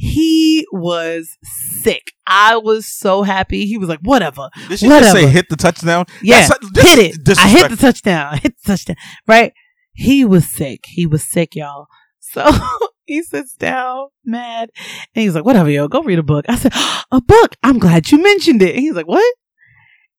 [0.00, 1.36] he was
[1.82, 2.12] sick.
[2.26, 3.66] I was so happy.
[3.66, 4.48] He was like, whatever.
[4.68, 5.04] Did she whatever.
[5.06, 6.04] just say hit the touchdown?
[6.22, 7.38] Yeah, That's- hit it.
[7.38, 8.34] I hit the touchdown.
[8.34, 8.96] I hit the touchdown.
[9.26, 9.52] Right?
[9.92, 10.84] He was sick.
[10.86, 11.86] He was sick, y'all.
[12.20, 12.48] So
[13.06, 14.70] he sits down, mad,
[15.14, 16.72] and he's like, "Whatever, yo, go read a book." I said,
[17.10, 17.56] "A book?
[17.64, 19.34] I'm glad you mentioned it." And he's like, "What?"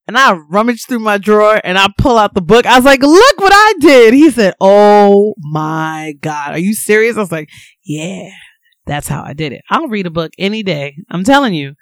[0.07, 2.65] And I rummage through my drawer and I pull out the book.
[2.65, 7.15] I was like, "Look what I did!" He said, "Oh my god, are you serious?"
[7.15, 7.47] I was like,
[7.85, 8.31] "Yeah,
[8.89, 9.61] that's how I did it.
[9.69, 10.97] I'll read a book any day.
[11.09, 11.75] I'm telling you,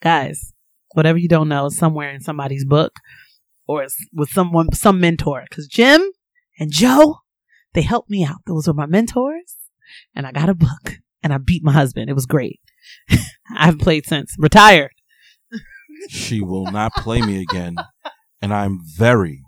[0.00, 0.52] guys,
[0.92, 2.92] whatever you don't know is somewhere in somebody's book
[3.66, 5.44] or it's with someone, some mentor.
[5.48, 6.02] Because Jim
[6.58, 7.18] and Joe,
[7.74, 8.38] they helped me out.
[8.46, 9.56] Those were my mentors,
[10.14, 12.08] and I got a book, and I beat my husband.
[12.08, 12.60] It was great.
[13.10, 14.92] I haven't played since retired.
[16.08, 17.76] She will not play me again,
[18.40, 19.42] and I'm very,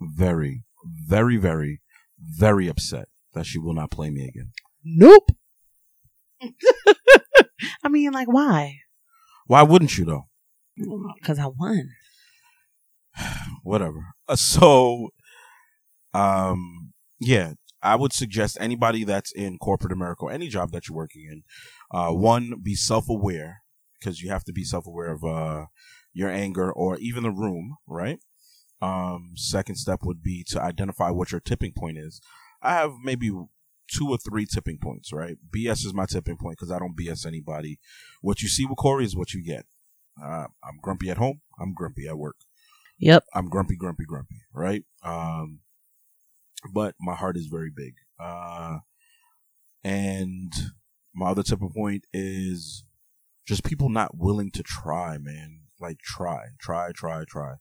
[0.00, 0.62] very,
[1.08, 1.80] very, very,
[2.18, 4.52] very upset that she will not play me again.
[4.84, 5.30] Nope.
[7.84, 8.76] I mean, like, why?
[9.46, 10.28] Why wouldn't you though?
[11.20, 11.90] Because I won.
[13.62, 14.14] whatever.
[14.28, 15.10] Uh, so,
[16.14, 20.96] um, yeah, I would suggest anybody that's in corporate America or any job that you're
[20.96, 21.42] working in,
[21.90, 23.62] uh, one, be self aware
[23.98, 25.66] because you have to be self aware of uh,
[26.12, 28.18] your anger or even the room, right?
[28.82, 32.20] Um, second step would be to identify what your tipping point is.
[32.62, 33.30] I have maybe
[33.88, 35.36] two or three tipping points, right?
[35.54, 37.78] BS is my tipping point because I don't BS anybody.
[38.20, 39.66] What you see with Corey is what you get.
[40.22, 41.40] Uh, I'm grumpy at home.
[41.60, 42.36] I'm grumpy at work.
[42.98, 43.24] Yep.
[43.34, 44.82] I'm grumpy, grumpy, grumpy, right?
[45.02, 45.60] Um,
[46.72, 47.94] but my heart is very big.
[48.18, 48.78] Uh,
[49.84, 50.52] and
[51.14, 52.84] my other tipping point is
[53.46, 55.60] just people not willing to try, man.
[55.80, 57.54] Like try, try, try, try.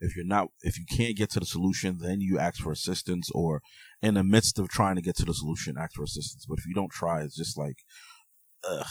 [0.00, 3.30] If you're not, if you can't get to the solution, then you ask for assistance,
[3.32, 3.60] or
[4.02, 6.46] in the midst of trying to get to the solution, ask for assistance.
[6.48, 7.76] But if you don't try, it's just like,
[8.68, 8.86] ugh.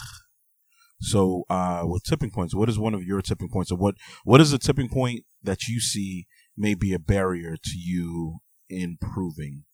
[1.00, 3.94] So, uh, with tipping points, what is one of your tipping points, or what
[4.24, 9.64] what is a tipping point that you see may be a barrier to you improving,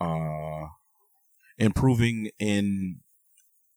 [0.00, 0.68] uh,
[1.58, 3.00] improving in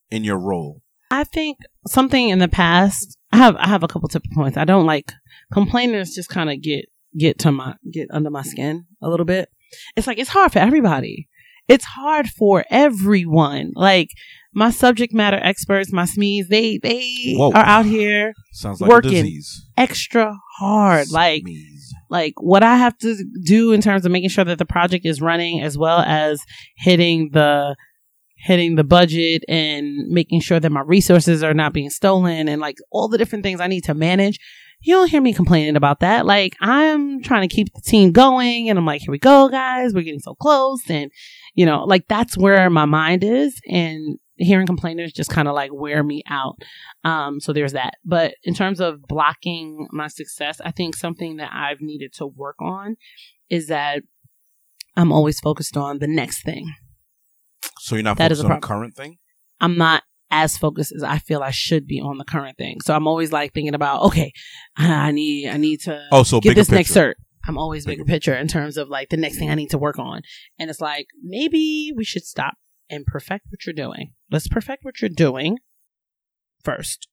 [0.09, 0.81] in your role?
[1.11, 3.17] I think something in the past.
[3.33, 4.57] I have I have a couple tipping points.
[4.57, 5.11] I don't like
[5.51, 6.15] complainers.
[6.15, 6.85] Just kind of get
[7.17, 9.49] get to my get under my skin a little bit.
[9.95, 11.27] It's like it's hard for everybody.
[11.67, 13.71] It's hard for everyone.
[13.75, 14.09] Like
[14.53, 17.51] my subject matter experts, my SMEs, they they Whoa.
[17.51, 19.41] are out here Sounds like Working.
[19.77, 21.09] extra hard.
[21.11, 21.43] Like
[22.09, 25.21] like what I have to do in terms of making sure that the project is
[25.21, 26.41] running as well as
[26.75, 27.75] hitting the
[28.43, 32.77] hitting the budget and making sure that my resources are not being stolen and like
[32.91, 34.39] all the different things I need to manage.
[34.83, 36.25] You don't hear me complaining about that.
[36.25, 39.93] Like I'm trying to keep the team going and I'm like, here we go, guys.
[39.93, 40.81] We're getting so close.
[40.89, 41.11] And
[41.53, 45.71] you know, like that's where my mind is and hearing complainers just kind of like
[45.71, 46.55] wear me out.
[47.03, 47.95] Um, so there's that.
[48.03, 52.55] But in terms of blocking my success, I think something that I've needed to work
[52.59, 52.97] on
[53.51, 54.01] is that
[54.97, 56.73] I'm always focused on the next thing.
[57.79, 59.17] So you're not That is focused a on the current thing.
[59.59, 62.79] I'm not as focused as I feel I should be on the current thing.
[62.81, 64.31] So I'm always like thinking about, okay,
[64.77, 67.13] I need, I need to Oh, so get this next cert.
[67.47, 69.77] I'm always Bigger bigger picture in terms of like the next thing I need to
[69.77, 70.21] work on.
[70.59, 72.53] And it's like, maybe we should stop
[72.89, 74.13] and perfect what you're doing.
[74.29, 75.57] Let's perfect what you're doing
[76.63, 77.07] first.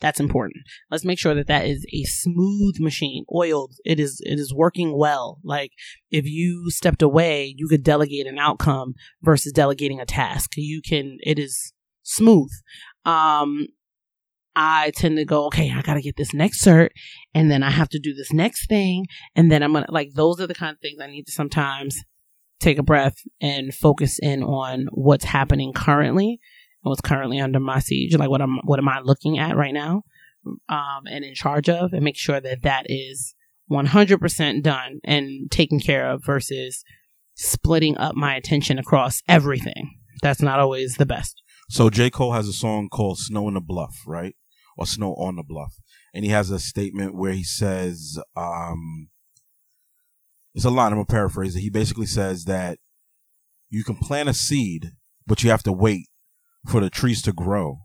[0.00, 0.64] That's important.
[0.90, 3.74] Let's make sure that that is a smooth machine, oiled.
[3.84, 5.38] It is it is working well.
[5.42, 5.72] Like
[6.10, 10.52] if you stepped away, you could delegate an outcome versus delegating a task.
[10.56, 12.50] You can it is smooth.
[13.04, 13.68] Um
[14.56, 16.90] I tend to go, okay, I got to get this next cert
[17.34, 20.10] and then I have to do this next thing and then I'm going to like
[20.14, 22.00] those are the kind of things I need to sometimes
[22.60, 26.38] take a breath and focus in on what's happening currently
[26.84, 30.02] what's currently under my siege, like what I'm what am I looking at right now,
[30.68, 33.34] um, and in charge of, and make sure that that is
[33.70, 36.84] 100% done and taken care of versus
[37.34, 39.98] splitting up my attention across everything.
[40.22, 41.42] That's not always the best.
[41.70, 42.10] So J.
[42.10, 44.36] Cole has a song called Snow in the Bluff, right?
[44.76, 45.74] Or Snow on the Bluff.
[46.12, 49.08] And he has a statement where he says, um,
[50.54, 51.60] it's a line, I'm gonna paraphrase it.
[51.60, 52.78] He basically says that
[53.70, 54.92] you can plant a seed,
[55.26, 56.06] but you have to wait
[56.66, 57.80] for the trees to grow.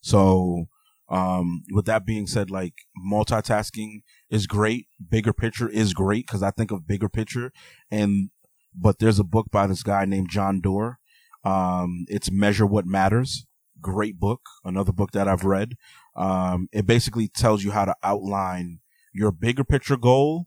[0.00, 0.66] So,
[1.08, 4.86] um, with that being said, like multitasking is great.
[5.10, 7.52] Bigger picture is great because I think of bigger picture.
[7.90, 8.30] And,
[8.74, 10.98] but there's a book by this guy named John Doerr.
[11.44, 13.46] Um, it's Measure What Matters.
[13.80, 14.40] Great book.
[14.64, 15.74] Another book that I've read.
[16.16, 18.78] Um, it basically tells you how to outline
[19.12, 20.46] your bigger picture goal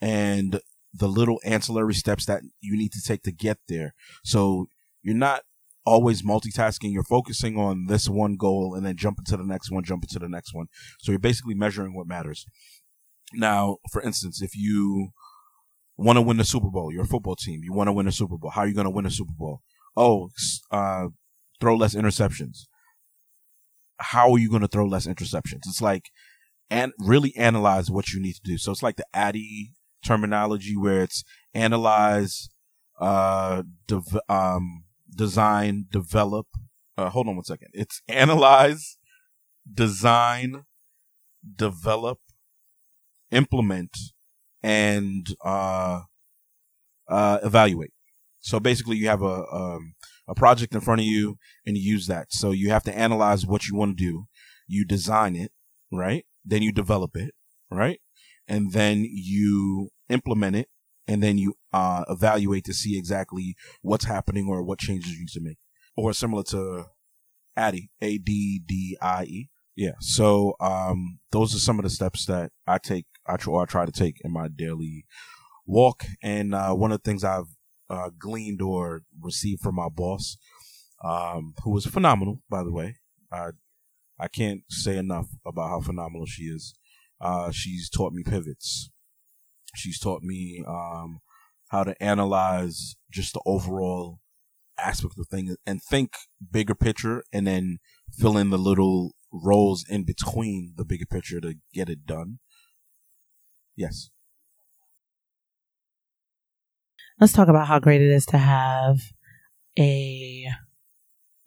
[0.00, 0.60] and
[0.92, 3.94] the little ancillary steps that you need to take to get there.
[4.24, 4.66] So
[5.02, 5.42] you're not
[5.88, 6.92] always multitasking.
[6.92, 10.18] You're focusing on this one goal and then jumping to the next one, jumping to
[10.18, 10.66] the next one.
[11.00, 12.44] So you're basically measuring what matters.
[13.32, 15.10] Now, for instance, if you
[15.96, 18.12] want to win the Super Bowl, you're a football team, you want to win a
[18.12, 18.50] Super Bowl.
[18.50, 19.60] How are you going to win a Super Bowl?
[19.96, 20.30] Oh,
[20.70, 21.08] uh,
[21.60, 22.66] throw less interceptions.
[23.98, 25.66] How are you going to throw less interceptions?
[25.66, 26.10] It's like,
[26.70, 28.58] and really analyze what you need to do.
[28.58, 29.72] So it's like the ADDIE
[30.04, 31.24] terminology where it's
[31.54, 32.48] analyze,
[33.00, 36.46] uh, dev- um, design, develop.
[36.96, 37.68] Uh, hold on one second.
[37.72, 38.98] It's analyze,
[39.72, 40.64] design,
[41.56, 42.18] develop,
[43.30, 43.96] implement,
[44.62, 46.02] and uh,
[47.08, 47.92] uh, evaluate.
[48.40, 49.94] So basically, you have a um,
[50.26, 52.32] a project in front of you, and you use that.
[52.32, 54.26] So you have to analyze what you want to do.
[54.66, 55.52] You design it,
[55.92, 56.24] right?
[56.44, 57.32] Then you develop it,
[57.70, 58.00] right?
[58.46, 60.68] And then you implement it
[61.08, 65.28] and then you uh, evaluate to see exactly what's happening or what changes you need
[65.30, 65.58] to make.
[65.96, 66.84] Or similar to
[67.56, 69.48] ADDIE, A D D I E.
[69.74, 69.92] Yeah.
[70.00, 73.86] So um, those are some of the steps that I take, I try, I try
[73.86, 75.06] to take in my daily
[75.66, 76.04] walk.
[76.22, 77.56] And uh, one of the things I've
[77.88, 80.36] uh, gleaned or received from my boss,
[81.04, 82.96] um, who was phenomenal, by the way.
[83.32, 83.50] I
[84.20, 86.74] I can't say enough about how phenomenal she is.
[87.20, 88.90] Uh, she's taught me pivots.
[89.78, 91.20] She's taught me um,
[91.68, 94.20] how to analyze just the overall
[94.78, 96.12] aspect of things and think
[96.50, 97.78] bigger picture and then
[98.12, 102.38] fill in the little roles in between the bigger picture to get it done.
[103.76, 104.10] Yes.
[107.20, 108.98] Let's talk about how great it is to have
[109.78, 110.46] a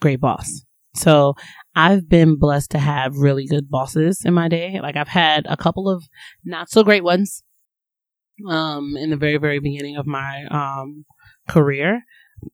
[0.02, 0.64] great boss.
[0.96, 1.36] So
[1.76, 4.80] I've been blessed to have really good bosses in my day.
[4.82, 6.04] Like I've had a couple of
[6.44, 7.44] not so great ones
[8.48, 11.06] um, in the very, very beginning of my um,
[11.48, 12.04] career.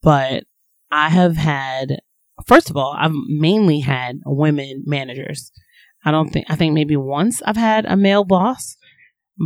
[0.02, 0.44] But
[0.92, 2.00] I have had,
[2.46, 5.52] first of all, I've mainly had women managers.
[6.06, 8.78] I don't think, I think maybe once I've had a male boss,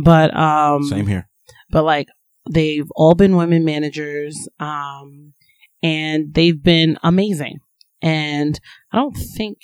[0.04, 1.28] but, um, same here.
[1.70, 2.08] But like,
[2.50, 5.34] they've all been women managers, um,
[5.82, 7.58] and they've been amazing.
[8.00, 8.58] And
[8.92, 9.58] I don't think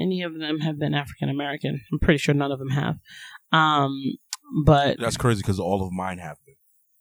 [0.00, 1.80] any of them have been African American.
[1.92, 2.96] I'm pretty sure none of them have.
[3.52, 4.16] Um,
[4.64, 6.54] but that's crazy because all of mine have been.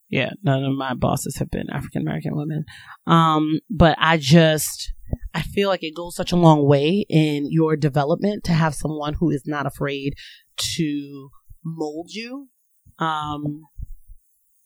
[0.10, 2.66] Yeah, none of my bosses have been African American women.
[3.06, 4.92] Um, but I just
[5.34, 9.16] I feel like it goes such a long way in your development to have someone
[9.16, 10.16] who is not afraid
[10.58, 11.30] to
[11.64, 12.50] mold you
[12.98, 13.64] um,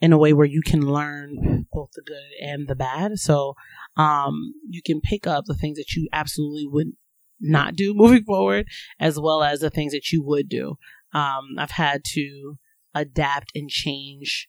[0.01, 3.19] in a way where you can learn both the good and the bad.
[3.19, 3.55] So
[3.97, 6.93] um, you can pick up the things that you absolutely would
[7.39, 8.67] not do moving forward,
[8.99, 10.75] as well as the things that you would do.
[11.13, 12.57] Um, I've had to
[12.93, 14.47] adapt and change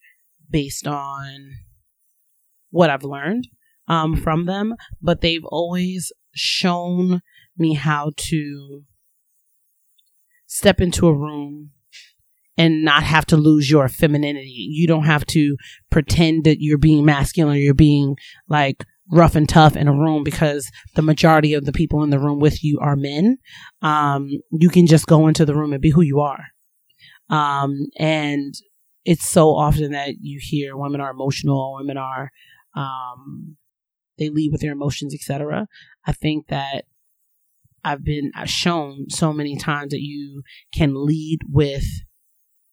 [0.50, 1.52] based on
[2.70, 3.48] what I've learned
[3.88, 7.20] um, from them, but they've always shown
[7.56, 8.82] me how to
[10.46, 11.70] step into a room
[12.56, 14.68] and not have to lose your femininity.
[14.70, 15.56] You don't have to
[15.90, 18.16] pretend that you're being masculine or you're being
[18.48, 22.18] like rough and tough in a room because the majority of the people in the
[22.18, 23.38] room with you are men.
[23.82, 26.44] Um, you can just go into the room and be who you are.
[27.30, 28.54] Um, and
[29.04, 32.30] it's so often that you hear women are emotional, women are,
[32.76, 33.56] um,
[34.18, 35.66] they lead with their emotions, etc.
[36.06, 36.84] I think that
[37.84, 41.84] I've been shown so many times that you can lead with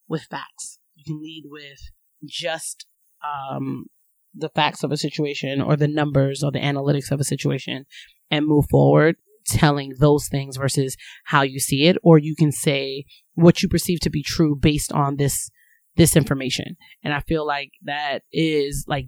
[0.08, 0.80] with facts.
[0.96, 1.80] You can lead with
[2.26, 2.86] just
[3.24, 3.86] um,
[4.34, 7.86] the facts of a situation or the numbers or the analytics of a situation
[8.30, 10.96] and move forward telling those things versus
[11.26, 13.04] how you see it or you can say
[13.42, 15.50] what you perceive to be true based on this
[15.96, 19.08] this information and i feel like that is like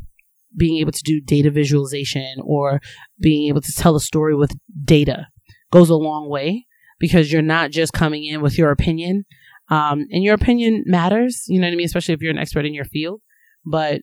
[0.55, 2.79] being able to do data visualization or
[3.19, 4.51] being able to tell a story with
[4.84, 5.27] data
[5.71, 6.65] goes a long way
[6.99, 9.25] because you're not just coming in with your opinion
[9.69, 12.65] um, and your opinion matters you know what i mean especially if you're an expert
[12.65, 13.21] in your field
[13.65, 14.01] but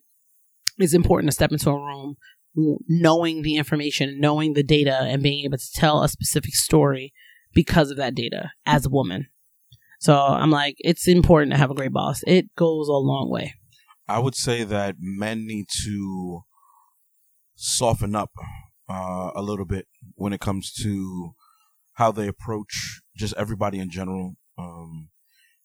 [0.78, 2.16] it's important to step into a room
[2.55, 7.12] knowing the information, knowing the data, and being able to tell a specific story
[7.55, 9.28] because of that data as a woman.
[10.01, 12.23] So I'm like, it's important to have a great boss.
[12.27, 13.55] It goes a long way.
[14.09, 16.41] I would say that men need to
[17.55, 18.31] soften up
[18.89, 21.33] uh, a little bit when it comes to
[21.95, 24.37] how they approach just everybody in general.
[24.57, 25.11] Um,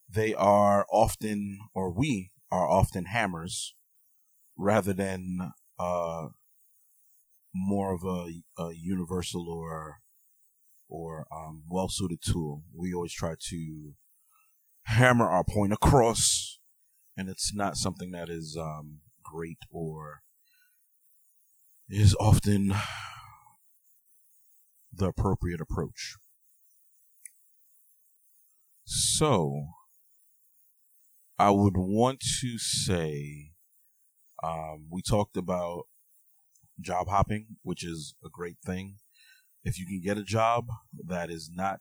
[0.10, 3.74] they are often, or we are often hammers
[4.58, 6.28] rather than uh,
[7.54, 10.00] more of a, a universal or
[10.88, 12.64] or um, well suited tool.
[12.78, 13.94] We always try to
[14.86, 16.60] hammer our point across,
[17.18, 20.22] and it's not something that is um, great or
[21.90, 22.74] is often
[24.94, 26.16] the appropriate approach.
[28.86, 29.68] So,
[31.38, 33.52] I would want to say
[34.44, 35.84] um, we talked about
[36.80, 38.98] job hopping, which is a great thing.
[39.64, 41.80] If you can get a job that is not,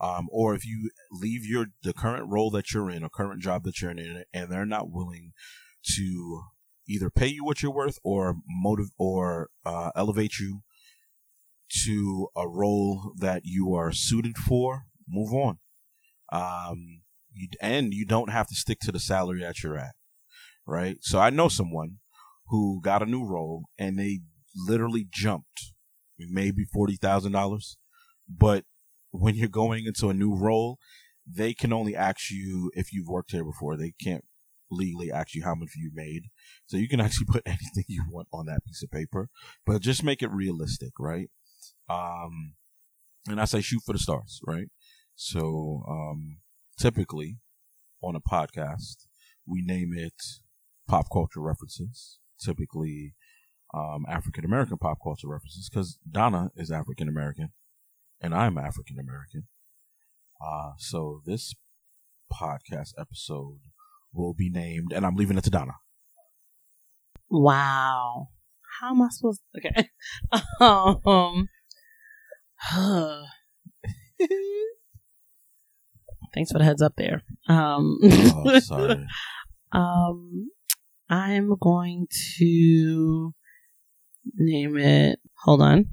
[0.00, 3.64] um, or if you leave your the current role that you're in, or current job
[3.64, 5.32] that you're in, and they're not willing
[5.96, 6.42] to
[6.88, 10.62] either pay you what you're worth or motive or uh, elevate you
[11.84, 15.58] to a role that you are suited for, move on.
[16.32, 19.94] Um, you, and you don't have to stick to the salary that you're at,
[20.66, 20.96] right?
[21.02, 21.98] So I know someone
[22.48, 24.20] who got a new role and they
[24.56, 25.72] literally jumped
[26.18, 27.76] maybe forty thousand dollars.
[28.28, 28.64] But
[29.10, 30.78] when you're going into a new role,
[31.26, 33.76] they can only ask you if you've worked here before.
[33.76, 34.24] They can't
[34.70, 36.24] legally ask you how much you made.
[36.66, 39.28] So you can actually put anything you want on that piece of paper,
[39.66, 41.28] but just make it realistic, right?
[41.88, 42.54] Um,
[43.28, 44.68] and I say shoot for the stars, right?
[45.14, 46.38] So, um,
[46.78, 47.38] typically
[48.02, 49.06] on a podcast,
[49.46, 50.14] we name it
[50.86, 53.14] pop culture references typically
[53.74, 57.50] um, African American pop culture references because Donna is African American
[58.20, 59.44] and I'm African American.
[60.44, 61.54] Uh, so this
[62.32, 63.60] podcast episode
[64.12, 65.74] will be named, and I'm leaving it to Donna.
[67.30, 68.28] Wow.
[68.80, 69.60] How am I supposed to?
[69.60, 69.90] Okay.
[70.60, 71.48] um,
[76.34, 77.22] thanks for the heads up there.
[77.48, 79.06] Um, oh, sorry.
[79.72, 80.50] um,
[81.08, 82.08] I'm going
[82.38, 83.34] to
[84.36, 85.20] name it.
[85.44, 85.86] Hold on.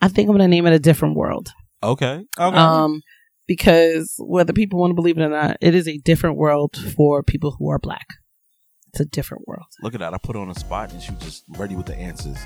[0.00, 1.48] I think I'm going to name it a different world.
[1.82, 2.24] Okay.
[2.38, 2.56] Okay.
[2.56, 3.02] Um,
[3.46, 7.22] because whether people want to believe it or not, it is a different world for
[7.22, 8.06] people who are black.
[8.88, 9.66] It's a different world.
[9.82, 10.14] Look at that.
[10.14, 12.38] I put her on a spot and she was just ready with the answers.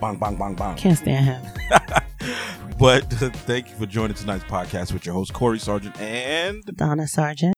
[0.00, 0.76] Bang, bang, bang, bang.
[0.76, 1.42] Can't stand him.
[2.78, 7.54] but thank you for joining tonight's podcast with your host, Corey Sargent and Donna Sargent.